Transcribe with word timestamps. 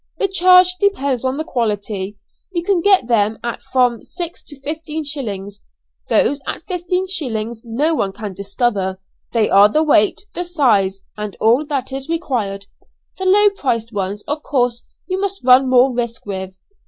"The 0.17 0.27
charge 0.27 0.77
depends 0.79 1.23
on 1.23 1.37
the 1.37 1.43
quality, 1.43 2.17
you 2.51 2.63
can 2.63 2.81
get 2.81 3.05
them 3.07 3.37
at 3.43 3.61
from 3.61 4.01
six 4.01 4.41
to 4.45 4.59
fifteen 4.61 5.03
shillings. 5.03 5.61
Those 6.09 6.41
at 6.47 6.63
fifteen 6.63 7.07
shillings 7.07 7.61
no 7.63 7.93
one 7.93 8.11
can 8.11 8.33
discover. 8.33 8.99
They 9.31 9.47
are 9.47 9.69
the 9.69 9.83
weight, 9.83 10.23
the 10.33 10.43
size, 10.43 11.01
and 11.17 11.37
all 11.39 11.67
that 11.67 11.91
is 11.91 12.09
required. 12.09 12.65
The 13.19 13.25
low 13.25 13.51
priced 13.51 13.93
ones 13.93 14.23
of 14.27 14.41
course 14.41 14.81
you 15.05 15.21
must 15.21 15.43
run 15.45 15.69
more 15.69 15.93
risk 15.95 16.25
with. 16.25 16.55